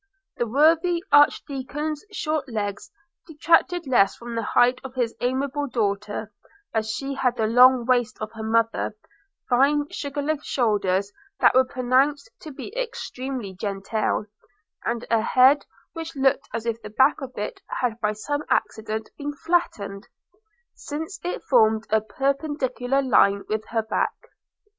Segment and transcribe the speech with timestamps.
[0.37, 2.89] The worthy archdeacon's short legs
[3.27, 6.33] detracted less from the height of his amiable daughter,
[6.73, 8.95] as she had the long waist of her mother,
[9.47, 14.25] fine sugar loaf shoulders that were pronounced to be extremely genteel,
[14.83, 19.11] and a head which looked as if the back of it had by some accident
[19.19, 20.07] been flattened,
[20.73, 24.15] since it formed a perpendicular line with her back.